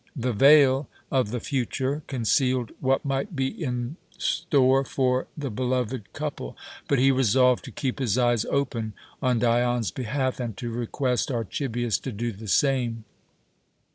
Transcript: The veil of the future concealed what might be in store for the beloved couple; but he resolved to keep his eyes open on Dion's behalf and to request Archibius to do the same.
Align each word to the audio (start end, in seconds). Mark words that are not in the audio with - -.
The 0.15 0.33
veil 0.33 0.89
of 1.11 1.29
the 1.29 1.39
future 1.39 2.01
concealed 2.07 2.71
what 2.79 3.05
might 3.05 3.35
be 3.35 3.49
in 3.49 3.97
store 4.17 4.83
for 4.83 5.27
the 5.37 5.51
beloved 5.51 6.11
couple; 6.11 6.57
but 6.87 6.97
he 6.97 7.11
resolved 7.11 7.63
to 7.65 7.71
keep 7.71 7.99
his 7.99 8.17
eyes 8.17 8.43
open 8.45 8.93
on 9.21 9.37
Dion's 9.37 9.91
behalf 9.91 10.39
and 10.39 10.57
to 10.57 10.71
request 10.71 11.29
Archibius 11.29 11.99
to 11.99 12.11
do 12.11 12.31
the 12.31 12.47
same. 12.47 13.03